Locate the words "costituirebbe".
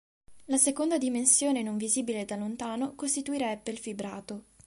2.95-3.69